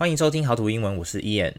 [0.00, 1.52] 欢迎收听好图英文，我是 Ian。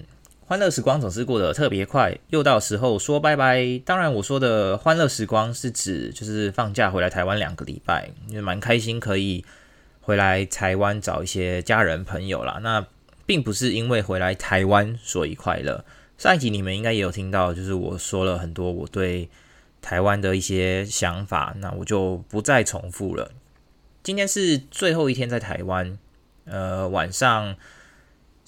[0.48, 3.80] 欢乐时光总是过得特别快，又到时候说拜拜。
[3.86, 9.46] 当然，我说的欢乐时光是指就是放假回来台湾两个礼拜，也蛮开心可以
[10.00, 12.60] 回来台湾找一些家人朋友啦。
[12.64, 12.84] 那
[13.28, 15.86] 并不是因为回来台湾所以快乐。
[16.18, 19.30] 上一集你们应该也有听到，就是我说了很多我对
[19.84, 23.30] 台湾的一些想法，那我就不再重复了。
[24.02, 25.96] 今天是最后一天在台湾，
[26.46, 27.56] 呃，晚上。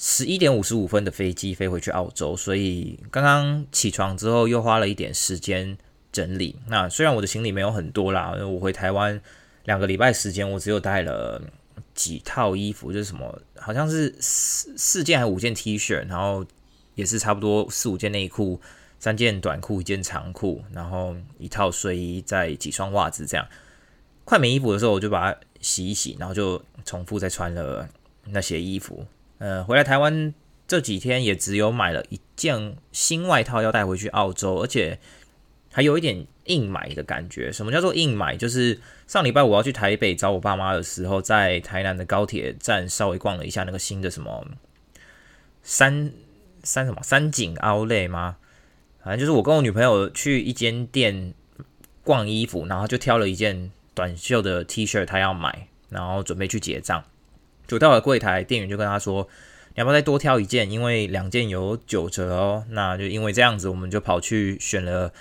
[0.06, 5.78] 十一点五十五分的飞机飞回去澳洲，所以刚刚起床之后又花了一点时间
[6.12, 6.58] 整理。
[6.68, 9.22] 那虽然我的行李没有很多啦，我回台湾
[9.64, 11.42] 两个礼拜时间，我只有带了
[11.96, 16.46] 几套衣服，就是什么好像是四四件还五件 T 恤，然后
[16.96, 18.60] 也是差不多四五件内裤，
[19.00, 23.48] 三件短裤，一件长裤，然后一套睡衣，再几双袜子这样。
[24.26, 27.88] 快没衣服的时候，我就把它洗一洗，然后就重复再穿了
[28.26, 29.06] 那些衣服。
[29.44, 30.34] 呃，回来台湾
[30.66, 34.98] 这几天也只有买了一件新外套要带回去澳洲，而且
[35.70, 37.52] 还有一点硬买的感觉。
[37.52, 38.38] 什么叫做硬买？
[38.38, 44.48] 就是上礼拜我要去台北找我爸妈的时候，在台南的高铁站稍微逛了一下那个新的什么
[45.62, 46.14] 三
[46.64, 48.38] 三什么三井凹类吗？
[49.04, 51.34] 反正就是我跟我女朋友去一间店
[52.06, 57.04] 逛衣服，然后就挑了一件短袖的 T 恤，她要买，然后准备去结账。
[57.68, 59.28] 就到了柜台，店员就跟他说
[59.74, 60.70] ：“你要不要再多挑一件？
[60.70, 65.12] 因为两件有九折哦。”那就因为这样子，我们就跑去选了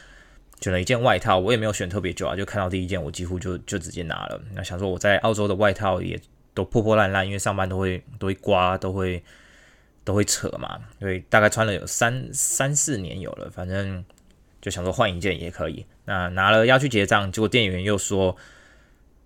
[0.60, 1.38] 选了一件外套。
[1.38, 4.40] 我也没有选特别久啊，就看到第一件，我几乎就就直接拿了。
[4.54, 6.20] 那想说我在澳洲的外套也
[6.52, 9.22] 都破破烂烂，因为上班都会都会刮，都会
[10.04, 10.78] 都会扯嘛。
[11.00, 14.04] 因为大概穿了有三三四年有了，反正
[14.60, 15.86] 就想说换一件也可以。
[16.04, 18.36] 那拿了要去结账，结果店员又说。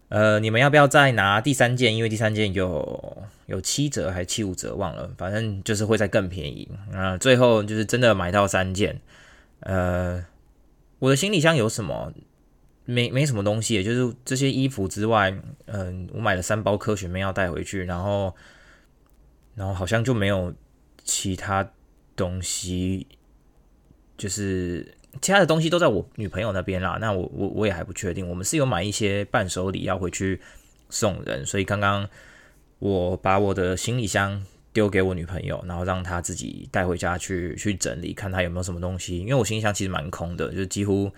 [0.08, 1.96] 呃，你们要不要再拿第三件？
[1.96, 6.68] 因为第三件有有七折还是七五折，忘了，反正就是会再更便宜。
[6.92, 9.00] 啊，最后就是真的买到三件。
[9.60, 10.24] 呃，
[11.00, 12.12] 我的行李箱有什么？
[12.84, 18.32] 没没什么东西，就是这些衣服之外，嗯、我买了三包科学面要带回去，然后
[19.56, 20.54] 然后好像就没有
[21.02, 21.68] 其他
[22.14, 23.08] 东西，
[24.16, 24.94] 就是。
[25.20, 28.28] 其他的东西都在我女朋友那边啦，那我我我也还不确定。
[28.28, 30.40] 我们是有买一些伴手礼要回去
[30.90, 32.08] 送人，所以刚刚
[32.78, 39.18] 我把我的行李箱丢给我女朋友，然后让她自己带回家去去整理，看她有没有什么东西。
[39.18, 41.10] 因为我行李箱其实蛮空的，就几乎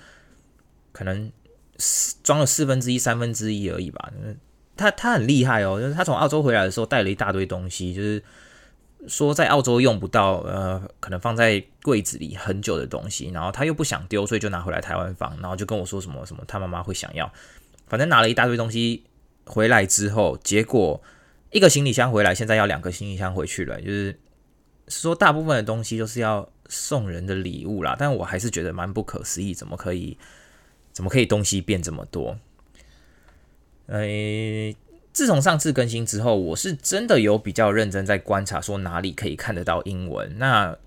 [0.92, 1.30] 可能
[2.22, 4.12] 装了四分之一、三分之一而已吧。
[4.76, 8.22] 她她很厉害哦，就是她从澳洲回来的时候带了一大堆东西，就是。
[9.06, 17.32] 说在澳洲用不到，呃，可能放在柜子里很久的东西，然后他又不想丢，所以就拿回来台湾放，然后就跟我说什么什么他妈妈会想要，
[17.86, 19.04] 反正拿了一大堆东西
[19.46, 21.00] 回来之后，结果
[21.52, 24.18] 一个行李箱回来，现在要两个行李箱回去了，就是
[24.88, 30.18] 说大部分的东西都是要送人的礼物啦，但我还是觉得蛮不可思议，怎么可以，
[30.92, 32.36] 怎么可以东西变这么多？
[33.86, 34.76] 诶。
[35.18, 40.38] 自从上次更新之后，我是真的有比较认真在观察，说哪里可以看得到英文。
[40.38, 40.78] 那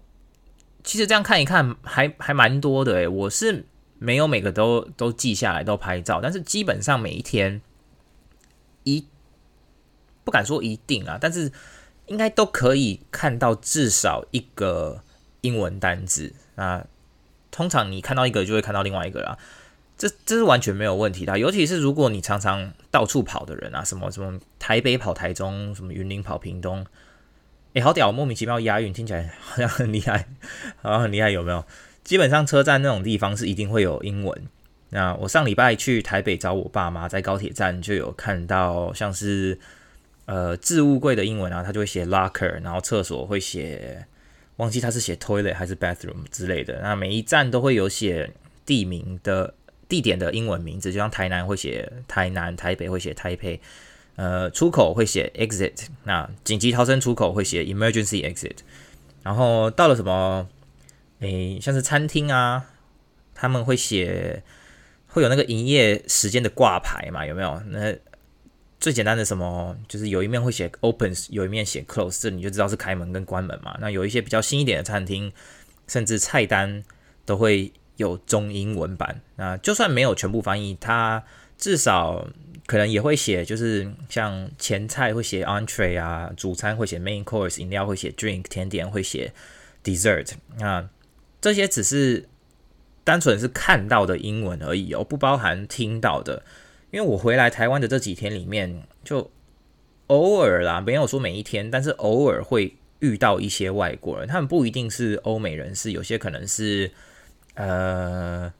[0.86, 3.66] 其实这样看一看还，还蛮多的诶，我是
[4.00, 7.62] 没有每个都都记下来，都拍照，但是基本上每一天
[8.86, 9.06] 一
[10.24, 11.52] 不敢说一定啊，但是
[12.06, 15.04] 应该都可以看到至少一个
[15.42, 16.34] 英文单字。
[16.56, 16.86] 那
[17.52, 19.38] 通常你看到一个，就会看到另外一个啦。
[20.02, 26.84] 这这是完全没有问题的，尤其是如果你常常到处跑的人啊，什么什么台北跑台中，什么云林跑屏东，
[27.74, 30.28] 诶，好屌，莫名其妙押韵，听起来好像很厉害，
[30.82, 31.64] 好像很厉害，有没有？
[32.04, 34.42] 基本上车站那种地方是一定会有英文。
[34.90, 39.60] 那我上礼拜去台北找我爸妈，在高铁站就有看到，像是
[40.26, 44.08] 呃置物柜的英文啊，他就会写 locker，然后厕所会写，
[44.56, 46.80] 忘记他是写 toilet 还是 bathroom 之类的。
[46.82, 48.32] 那每一站都会有写
[48.66, 49.54] 地名的。
[49.92, 53.60] 地点的英文名字，就像台南会写台南，台北会写台北，
[54.16, 58.56] 呃，出口会写 exit，那紧急逃生出口会写 emergency exit，
[59.22, 60.48] 然后到了什么，
[61.20, 62.68] 诶，像是餐厅啊，
[63.36, 64.42] 他们会写
[65.08, 67.62] 会有那个营业时间的挂牌嘛，有没有？
[67.68, 67.94] 那
[68.80, 73.78] 最简单的什么，就是有一面会写 open，有一面写 close，这你就知道是开门跟关门嘛。
[73.82, 75.34] 那有一些比较新一点的餐厅，
[75.86, 76.82] 甚至菜单
[77.26, 77.74] 都会。
[78.02, 81.24] 有中英文版，那就算没有全部翻译，它
[81.58, 82.28] 至少
[82.66, 89.32] 可能也会写，就是像前菜会写 entree 啊，主餐会写 main course，饮料会写 drink，甜点会写
[89.84, 90.32] dessert。
[90.58, 90.90] 那
[91.40, 92.28] 这些只是
[93.04, 96.44] 单纯是看到的英文而已哦，不包含听到的。
[96.92, 99.32] 因为我回来台湾的这几天里面，就
[100.08, 106.92] 偶尔啦，没有说每一天，但是偶尔会遇到一些外国人，他们不一定是欧美人士，有些可能是
[107.56, 108.52] 呃，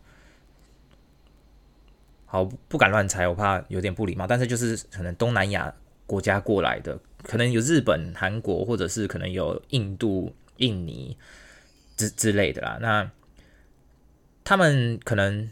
[2.26, 5.74] 好不敢乱猜，我怕有点不礼貌，但是就是可能东南亚
[6.06, 11.18] 国家过来的，可能有日本、韩国，或者是可能有印度、印尼
[11.98, 12.78] 之之类的啦。
[12.82, 13.12] 那
[14.44, 15.50] 他们可能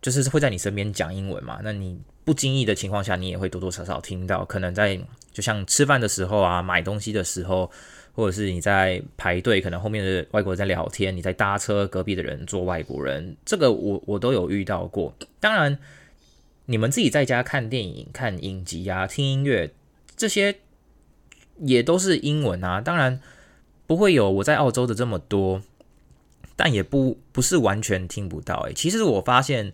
[0.00, 2.00] 就是会在你身边讲英文嘛，那你。
[2.24, 4.96] 不经意的情况下，你也会多多少少听到，可能在
[5.32, 7.68] 就像吃饭的时候啊，买东西的时候，
[8.14, 15.14] 或者是你在排队，可能后面的外国人在聊天，你在搭车，隔壁的人做外国人，这个我我都有遇到过。
[15.40, 15.78] 当然，
[16.66, 19.70] 你们自己在家看电影、看影集啊，听音乐，
[20.16, 20.56] 这些
[21.58, 22.80] 也都是英文啊。
[22.80, 23.20] 当然
[23.86, 25.62] 不会有我在澳洲的这么多，
[26.56, 28.60] 但也不不是完全听不到。
[28.68, 29.72] 诶，其实我发现。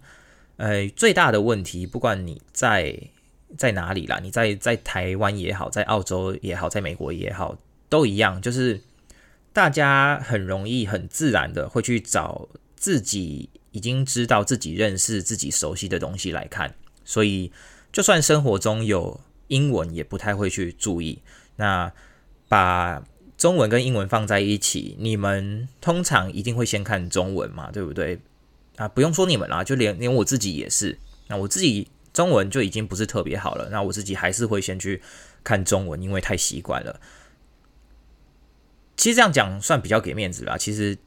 [0.60, 2.92] 呃，最大的问题，不管你在
[3.56, 7.56] 在哪里啦，你在在台湾也好，在澳洲也好，在美国也好，
[7.88, 8.82] 都一样，就是
[9.52, 16.74] 大家很容易、很自然的会去找自己已经知道、自己认识、自己熟悉的东西来看，
[17.04, 17.52] 所以
[17.92, 21.20] 就算生活中有英文，也不太会去注意。
[21.56, 21.92] 那
[22.48, 23.02] 把
[23.36, 28.20] 中文跟英文放在一起，你们通常一定会先看中文嘛，对不对？
[28.76, 30.98] 啊，不用说你们啦，就连连我自己也是。
[31.28, 35.02] 那我自己中文就已经不是特别好了，那我自己还是会先去
[35.42, 37.00] 看中文，因为太习惯了。
[38.98, 40.58] 其实这样讲算比较给面子吧。
[40.58, 40.98] 其实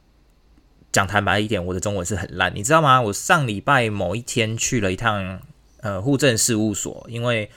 [0.92, 3.00] 讲坦白一点，我的中文是很烂，你知道吗？
[3.00, 5.40] 我上礼拜某一天去了一趟
[5.82, 7.52] 呃户政事务所，因为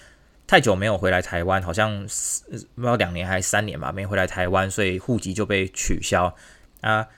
[0.46, 6.36] 太久没有回来台湾，好像不知道两年还是三年吧，没回来台湾，所以户籍就被取消
[6.82, 7.08] 啊。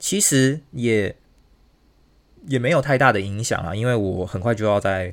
[0.00, 1.14] 其实也。
[2.48, 5.12] 也没有太大的影响啊，因为我很快就要再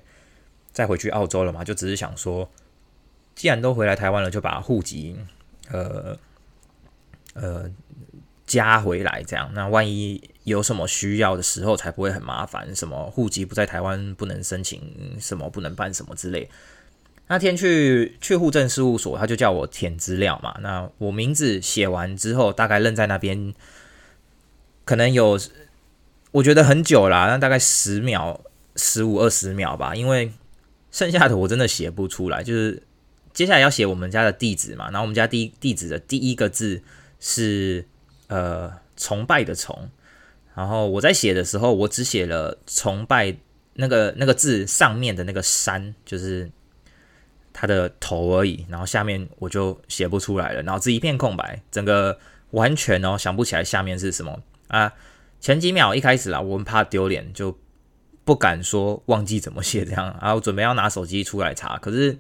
[0.72, 2.48] 再回去澳洲了嘛，就只是想说，
[3.34, 5.16] 既然都回来台湾了，就把户籍
[5.72, 6.16] 呃
[7.34, 7.70] 呃
[8.46, 12.76] 加回来，这样，那万一有什么需要的时候，才不会很麻烦。
[12.76, 14.82] 什么户籍不在台湾不能申请，
[15.20, 16.50] 什么不能办什么之类。
[17.28, 20.58] 那天去去户政事务所，他就叫我填资料嘛。
[20.62, 23.54] 那我名字写完之后，大概愣在那边，
[24.86, 25.40] 可能有。
[26.32, 28.42] 我觉得很久啦，那大概十秒、
[28.76, 30.34] 十五、二十秒吧，因为
[30.92, 32.42] 剩下的我真的写不出来。
[32.42, 32.82] 就是
[33.34, 36.82] 接下来要写我们家的地址嘛，然后我们家地地址的第一个字
[37.26, 37.86] 是
[38.28, 39.90] 呃崇拜的崇，
[40.54, 43.34] 然后我在写的时候，我只写了崇拜
[43.76, 46.52] 那个那个字上面的那个山，就是
[47.54, 52.20] 它的头而已，然后下面我就写不出来了，脑子一片空白，整个
[52.52, 54.92] 完全哦想不起来下面是什么啊。
[55.40, 57.58] 前几秒一开始啦，我们怕丢脸，就
[58.26, 62.18] 不敢说忘记怎么写这样，然后准备要拿手机出来查，可是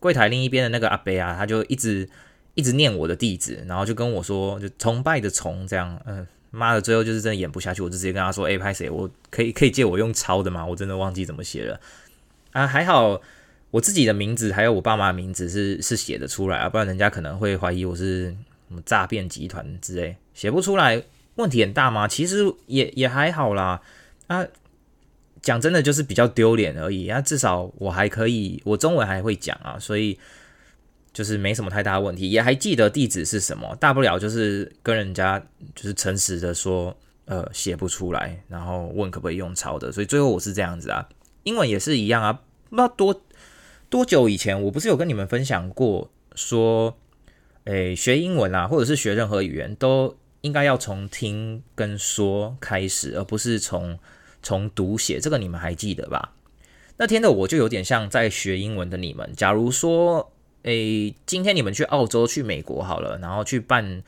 [0.00, 2.08] 柜台另一边的那个阿伯啊，他就一直
[2.54, 8.88] 一直念我的地址，然后就跟我说，就崇拜的崇这样，嗯，妈的，最后就是真的演不下去，我就直接跟他说，哎，拍谁？
[8.88, 10.64] 我可以可以借我用抄的吗？
[10.64, 11.80] 我真的忘记怎么写了
[12.52, 13.20] 啊，还好
[13.70, 18.26] 我自己的名字还有我爸妈的名字是是写的出来啊，不然人家可能会怀疑我是
[18.68, 21.02] 什么诈骗集团之类，写不出来。
[21.36, 22.06] 问题很大吗？
[22.06, 23.82] 其实也也还好啦。
[24.28, 24.46] 啊，
[25.42, 27.08] 讲真的就是比较丢脸而已。
[27.08, 30.16] 啊，至少我还可以，我中文还会讲啊，所以
[31.14, 32.30] 就是没什么太大问题。
[32.30, 35.42] 也还记得地址是什么，大不了就是跟人家
[35.74, 36.94] 就是诚实的说，
[37.24, 39.90] 呃，写不出来，然后问可不可以用抄的。
[39.90, 41.08] 所以最后我是这样子啊。
[41.44, 42.32] 英文也是一样啊，
[42.68, 43.22] 不知道多
[43.88, 46.98] 多久以前，我不是有跟你们分享过说，
[47.64, 50.18] 诶，学英文啊，或者是学任何语言都。
[50.44, 53.98] 应该要从听跟说开始，而不是从
[54.42, 55.18] 从读写。
[55.18, 56.34] 这个你们还记得吧？
[56.98, 59.32] 那天的我就有点像在学英文的你们。
[59.34, 60.33] 假如说，
[60.64, 64.02] 诶，今天你们去澳洲、去美国好了，然后去办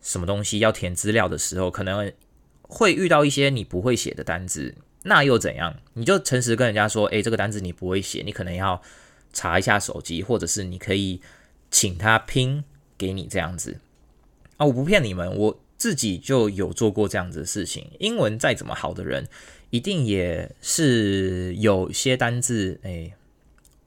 [0.00, 2.12] 什么东西要填资料的时候，可能
[2.62, 5.74] 会遇到一些你不会写的单字，那又怎样？
[5.94, 8.80] 你就诚实跟人家说，诶，这个单字你不会写，你可能要
[9.32, 11.20] 查一下手机，或者是你可以
[11.70, 12.62] 请他拼
[12.96, 13.78] 给你这样子。
[14.58, 15.60] 啊，我不骗你们，我。
[15.80, 17.90] 自己就有做过这样子的事情。
[18.00, 19.26] 英文再怎么好的人，
[19.70, 23.14] 一定也是有些单字诶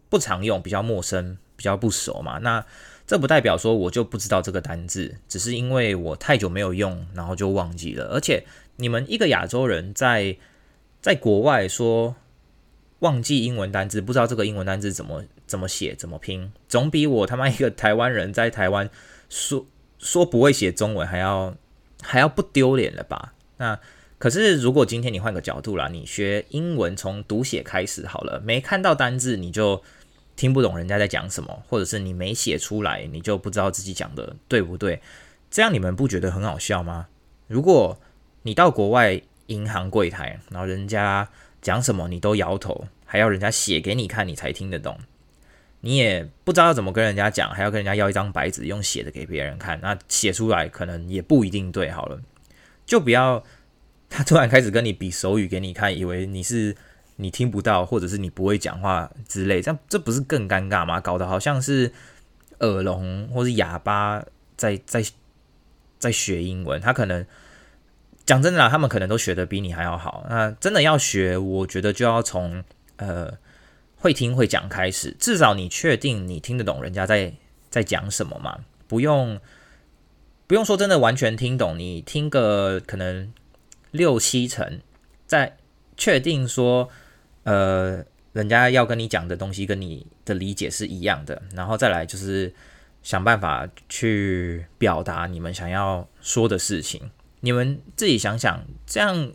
[0.10, 2.39] 不常用，比较陌生，比较不熟嘛。
[2.39, 2.65] 那
[3.08, 8.08] 这不代表说我就不知道这个单字，只是因为我太久没有用，然后就忘记了。
[8.08, 10.36] 而且你们一个亚洲人在
[11.01, 12.13] 在国外说
[13.00, 18.89] 忘记英文单字，不知道这个英文单字怎么怎么写怎么拼，总比我他妈一个台湾人在台湾
[19.29, 19.65] 说
[19.98, 21.55] 说不会写中文还要。
[22.05, 23.34] 还要不丢脸了吧？
[23.55, 23.79] 那
[24.17, 29.82] 可是，如果今天你换个角度啦，你学英文从读写开始好了，没看到单字你就
[30.36, 35.02] 听不懂人家在讲什么，或者是你没写出来，你就不知道自己讲的对不对。
[35.52, 37.08] 这样你们不觉得很好笑吗？
[37.48, 38.00] 如果
[38.42, 41.30] 你到国外银行柜台，然后人家
[41.62, 44.98] 讲什么你都摇头，还要人家写给你看你才听得懂，
[45.82, 51.92] 你也不知道怎么跟人家讲，还要跟人家要一张白纸用写的给别人看，那写出来可能也不一定对。
[51.92, 52.20] 好了，
[52.86, 53.44] 就不要
[54.10, 56.75] 他突然开始跟你比手语给你看，以为你是
[57.15, 61.00] 你听不到，或者是你不会讲话之类，这样这不是更尴尬吗？
[61.00, 61.91] 搞得好像是
[62.60, 64.24] 耳聋或是哑巴
[64.55, 65.03] 在在
[66.00, 67.25] 在学英文，他可能。
[68.25, 70.25] 讲真的啦，他们可能都学得比你还要好。
[70.29, 72.63] 那真的要学，我觉得就要从
[72.96, 73.34] 呃
[73.98, 75.13] 会听会讲开始。
[75.20, 77.34] 至少你确定你听得懂人家在
[77.70, 78.60] 在讲什么嘛？
[78.88, 79.41] 不用
[80.48, 83.34] 不用说真的完全听懂，你听个可能
[83.91, 84.79] 六七成，
[85.27, 85.58] 再
[85.98, 86.89] 确定说
[87.43, 92.53] 呃人家要跟你讲的东西跟你的理解是一样的，然后再来就是
[93.03, 97.12] 想办法去表达你们想要说的事情。
[97.41, 99.33] 你们自己想想，这样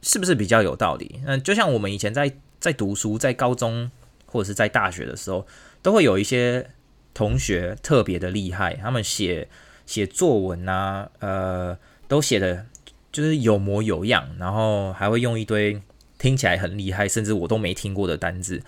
[0.00, 1.20] 是不是比较有道理？
[1.26, 3.90] 嗯，就像我们以前在在读书，在高中
[4.24, 5.46] 或者是在大学的时候，
[5.82, 6.70] 都会有一些
[7.12, 9.48] 同学特别的厉害，他们写
[9.84, 11.76] 写作文啊，呃，
[12.06, 12.64] 都写的
[13.10, 15.82] 就是有模有样，然后还会用一堆
[16.26, 18.60] 听起来很厉害，甚至我都没听过的单字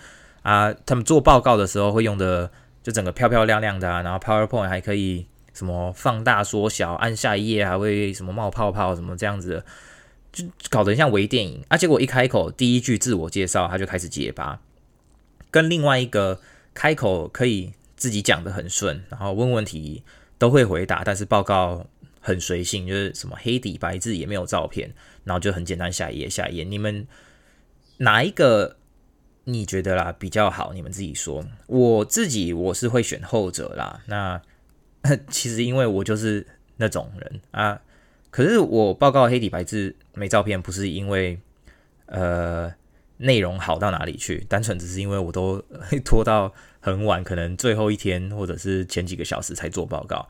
[0.43, 0.73] 啊。
[0.85, 2.49] 他们做报告的时候会用的
[2.81, 5.27] 就整个漂漂亮亮的啊，然后 PowerPoint 还可以。
[5.51, 9.65] 什么放大缩小，按下一页还会什么冒泡泡，什么这样子的，
[10.31, 11.75] 就搞得像微电影啊！
[11.75, 14.61] 结果一开口，第一句自我介绍，他就开始结巴，
[15.51, 16.39] 跟另外一个
[16.73, 20.03] 开口可以自己讲得很顺，然后问问题
[20.37, 21.85] 都会回答，但是报告
[22.21, 24.93] 很随性，就是什么黑底白字也没有照片，
[25.25, 26.63] 然后就很简单，下一页下一页。
[26.63, 27.05] 你们
[27.99, 28.75] 哪一个
[29.45, 30.73] 你觉得啦比较好？
[30.73, 31.45] 你们自己说。
[31.67, 34.01] 我自己我是会选后者啦。
[34.07, 34.41] 那。
[35.31, 37.81] 其实因为我就是那种人啊，
[38.29, 41.39] 可是我报告黑底白字没照片，不是因为
[42.07, 42.69] 呃
[43.15, 45.63] 内容好到哪里去，单纯只是因为我都
[46.03, 50.27] 拖到很晚，可能最后一天或者是前几个小时才做报告。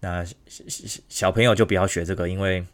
[0.00, 2.64] 那小小朋友就不要学这个，因为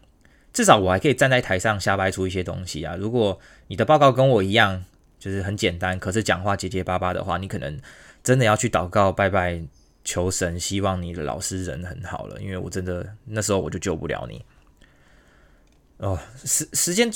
[0.52, 2.96] 至少我还可以站在台上瞎掰出一些东西啊。
[2.96, 4.84] 如果你的报告跟我一样，
[5.18, 7.80] 就是很简单，可是讲话结结巴巴的话，你可能
[8.22, 9.62] 真的要去祷告拜拜。
[10.04, 14.44] 求神，希望你的老师人很好了，因为我真的那时候我就救不了你。
[15.98, 17.08] 哦，时时间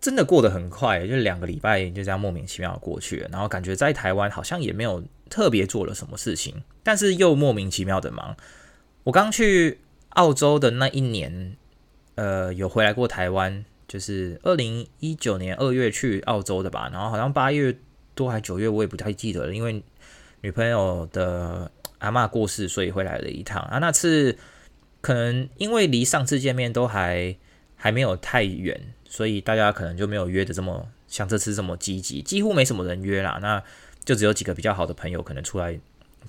[0.00, 8.34] 真的过得很快，就两个礼拜就这样莫名其妙的过去了，然后感觉在台湾好像也没有特别做了什么事情，但是又莫名其妙的忙。
[9.02, 11.58] 我刚去澳洲的那一年，
[12.14, 17.76] 呃，有回来过台湾，就是二零一九年二月去澳洲的吧，然后好像八月
[18.14, 19.82] 多还九月，我也不太记得了，因为
[20.40, 21.70] 女朋友的。
[21.98, 23.78] 阿嬷过世，所以回来了一趟啊。
[23.78, 24.36] 那次
[25.00, 27.34] 可能因为离上次见面都还
[27.76, 28.78] 还没有太远，
[29.08, 33.38] 所以大家可能就没有约的这么像这次这么积极，几乎没什么人约啦。
[33.40, 33.62] 那
[34.04, 35.80] 就只有几个比较好的朋友可能出来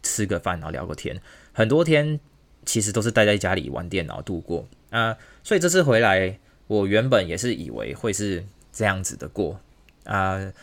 [0.02, 1.20] 吃个饭，然后聊个天。
[1.52, 2.22] 很多天
[2.64, 4.66] 其实都是待在家里玩电脑度过
[4.98, 5.18] 啊。
[5.44, 9.60] 所以这次回来，我原本也是以为会是这样子的过
[10.06, 10.54] 啊。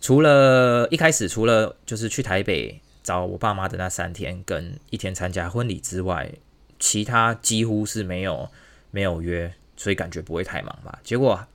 [0.00, 2.80] 除了一开始，除了就是去台北。
[3.02, 6.30] 找我爸妈的那三天跟一天参加婚礼之外，
[6.78, 8.50] 其他几乎是没有
[8.90, 11.00] 没有约，所以感觉不会太忙吧。
[11.02, 11.46] 结果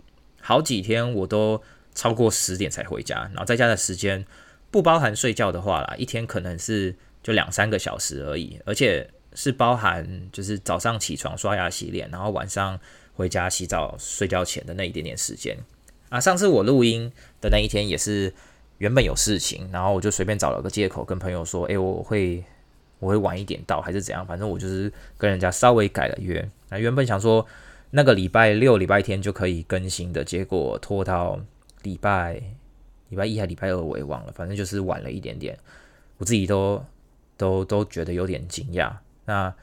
[0.41, 1.61] 好几天我都
[1.93, 4.25] 超过十点才回家，然后在家的时间
[4.71, 12.79] 不包含睡觉的话啦，一天可能是就两三个小时而已，而且是包含就是早上起床刷牙洗脸，然后晚上
[13.13, 15.55] 回家洗澡睡觉前的那一点点时间
[16.09, 16.19] 啊。
[16.19, 18.33] 上次我录音的那一天也是。
[18.77, 22.43] 原本有事情，然后我就随便找了个借口跟朋友说：“诶，我会
[22.99, 24.27] 我会晚一点到，还是怎样？
[24.27, 26.45] 反正我就是跟人家稍微改了约。
[26.67, 27.47] 那原本想说
[27.91, 31.39] 那个礼拜六、礼拜天就可以更新的，结果拖到
[31.83, 32.33] 礼拜
[33.07, 35.57] 礼拜一还礼拜二，我也忘了，反正就是晚了一点点。
[36.17, 36.83] 我自己都
[37.37, 38.91] 都都觉得有点惊讶。
[39.25, 39.53] 那。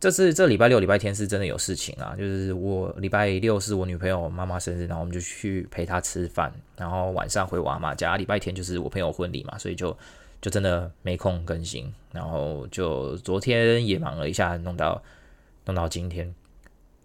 [0.00, 8.18] 这次这礼拜六、礼拜天是真的有事情啊，就是我礼拜六是我女朋友妈妈生日，然后我们就去陪她吃饭，然后晚上回我阿嬷家。
[8.18, 9.96] 礼拜天就是我朋友婚礼嘛，所以就
[10.42, 15.02] 就真的没空更新，然后就昨天也忙了一下，弄到
[15.64, 16.34] 弄到今天。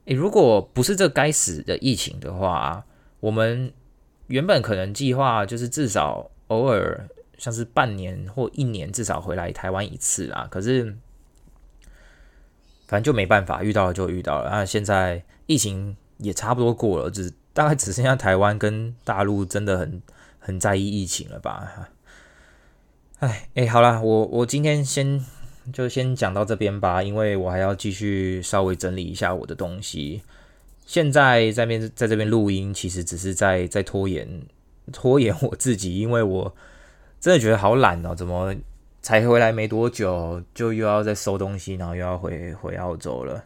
[0.08, 2.84] 诶，如果不是这该死的疫情的话，
[3.22, 3.72] 我们
[4.27, 10.98] 原本可能计划就是至少偶尔像是半年或一年至少回来台湾一次啊，可是。
[12.89, 14.50] 反正就没办法，遇到了就遇到了。
[14.50, 20.01] 那现在疫情也差不多过了，只 大概只剩下台湾跟大陆真的很
[20.39, 21.91] 很在意疫情了吧？
[23.19, 25.24] 哎哎，好啦，我我今天先
[25.72, 30.24] 就先讲到这边吧，因为我还要继续稍微整理一下我的东西。
[30.88, 34.41] 现在在边在这边录音，其实只是在在拖延
[34.91, 36.55] 拖延我自己，因为我
[37.19, 38.55] 真的觉得好懒哦，怎么
[39.01, 43.44] 才回来没多久，就又要再收东西，然后又要回回澳洲了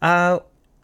[0.00, 0.38] 啊！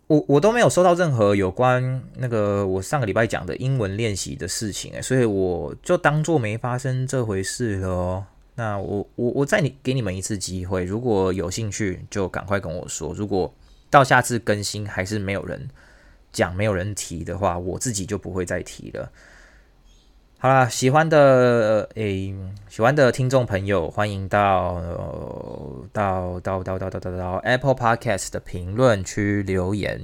[0.07, 8.25] 我我都没有收到任何有关那个我上个礼拜讲的英文练习的事情诶，所以我就当做没发生这回事了哦。
[8.57, 13.15] 那我我我再你给你们一次机会，如果有兴趣就赶快跟我说。
[13.15, 13.55] 如果
[13.89, 15.69] 到下次更新还是没有人
[16.33, 19.13] 讲、没有人提的话，我自己就不会再提了。
[20.43, 22.35] 好啦，喜欢的诶、欸，
[22.67, 24.81] 喜欢的听众朋友，欢迎到、
[25.93, 30.03] 到到到到到到到 Apple Podcast 的评论区留言，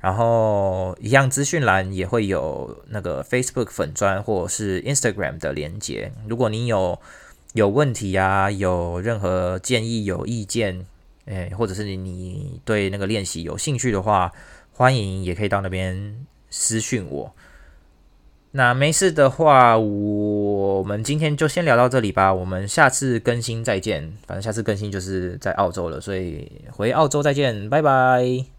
[0.00, 6.12] 然后一样资讯栏也会有那个 Facebook 粉专或者是 Instagram 的连接。
[6.26, 6.98] 如果你有
[7.52, 10.86] 有问题呀，有任何建议、有意见。
[11.26, 14.32] 诶，或者是你对那个练习有兴趣的话，
[14.72, 17.34] 欢迎也可以到那边私讯我。
[18.58, 22.34] 那没事的话，我们今天就先聊到这里吧。
[22.34, 24.02] 我们下次更新再见。
[24.26, 28.57] 反正下次更新就是在澳洲了，所以回澳洲再见，拜拜。